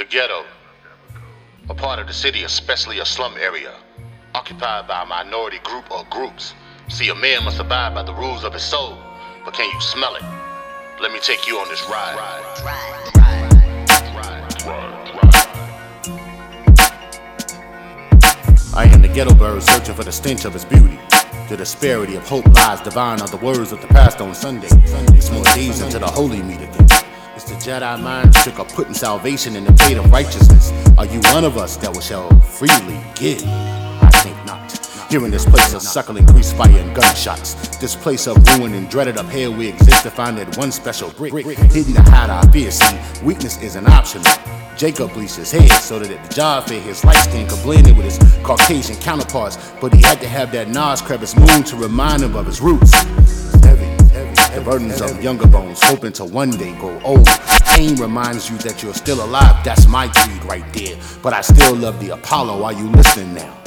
[0.00, 0.46] The ghetto.
[1.68, 3.74] A part of the city, especially a slum area,
[4.34, 6.54] occupied by a minority group or groups.
[6.88, 8.96] See, a man must abide by the rules of his soul,
[9.44, 10.22] but can you smell it?
[11.02, 12.16] Let me take you on this ride.
[12.16, 13.10] ride,
[14.16, 14.40] ride,
[18.72, 20.98] I am the ghetto bird searching for the stench of its beauty.
[21.50, 24.70] The disparity of hope lies divine are the words of the past on Sunday.
[25.30, 26.69] More days until the holy the
[27.60, 30.72] Jedi mind trick of putting salvation in the plate of righteousness.
[30.96, 33.44] Are you one of us that we shall freely give?
[33.44, 35.10] I think not.
[35.10, 37.76] Here in this place of suckling, grease fire, and gunshots.
[37.76, 41.10] This place of ruin and dreaded up here, we exist to find that one special
[41.10, 42.70] brick hidden to hide our fear.
[42.70, 44.22] See, weakness is an option.
[44.78, 47.86] Jacob bleached his hair so that at the job fair his light skin could blend
[47.86, 51.76] in with his Caucasian counterparts, but he had to have that Nas crevice moon to
[51.76, 52.94] remind him of his roots.
[53.62, 53.99] Heavy,
[54.54, 57.26] the burdens of younger bones, hoping to one day grow old.
[57.66, 60.96] Pain reminds you that you're still alive, that's my creed right there.
[61.22, 63.59] But I still love the Apollo, are you listening now?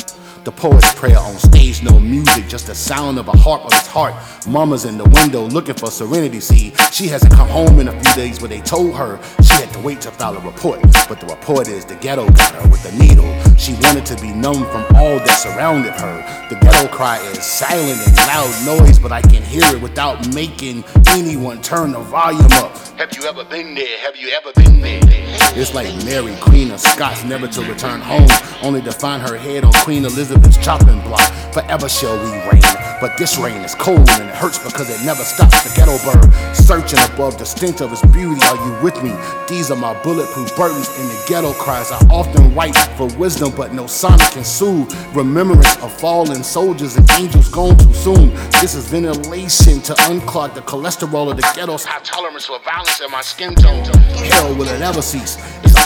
[0.43, 3.87] The poet's prayer on stage, no music, just the sound of a harp of his
[3.87, 4.13] heart.
[4.45, 6.41] Mama's in the window looking for serenity.
[6.41, 9.71] See, she hasn't come home in a few days, but they told her she had
[9.71, 10.81] to wait to file a report.
[11.07, 13.31] But the report is the ghetto got her with a needle.
[13.55, 16.47] She wanted to be numb from all that surrounded her.
[16.49, 20.83] The ghetto cry is silent and loud noise, but I can hear it without making
[21.07, 22.77] anyone turn the volume up.
[22.97, 23.97] Have you ever been there?
[23.99, 25.32] Have you ever been there?
[25.55, 28.27] It's like Mary, Queen of Scots, never to return home,
[28.63, 31.21] only to find her head on Queen Elizabeth's chopping block.
[31.53, 32.63] Forever shall we reign,
[32.99, 35.61] but this rain is cold and it hurts because it never stops.
[35.63, 38.41] The ghetto bird searching above the stench of its beauty.
[38.47, 39.13] Are you with me?
[39.47, 41.91] These are my bulletproof burdens in the ghetto cries.
[41.91, 44.91] I often write for wisdom, but no sonic can soothe.
[45.15, 48.33] Remembrance of fallen soldiers and angels gone too soon.
[48.59, 53.11] This is ventilation to unclog the cholesterol of the ghetto's high tolerance for violence in
[53.11, 53.83] my skin tone.
[53.83, 55.37] Hell will it ever cease?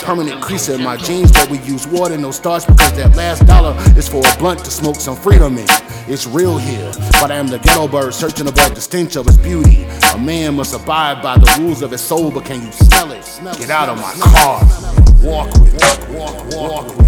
[0.08, 3.76] Permanent crease in my jeans, but we use water, no starch, because that last dollar
[3.98, 5.66] is for a blunt to smoke some freedom in.
[6.08, 9.36] It's real here, but I am the ghetto bird searching above the stench of its
[9.36, 9.84] beauty.
[10.14, 13.26] A man must abide by the rules of his soul, but can you smell it?
[13.60, 14.62] Get out of my car.
[15.22, 16.10] Walk with it.
[16.18, 17.07] Walk, walk with it.